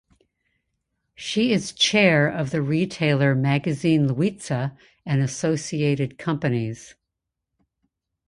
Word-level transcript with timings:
She 1.13 1.53
is 1.53 1.71
chair 1.73 2.27
of 2.27 2.49
the 2.49 2.63
retailer 2.63 3.35
Magazine 3.35 4.07
Luiza 4.07 4.75
and 5.05 5.21
associated 5.21 6.17
companies. 6.17 6.95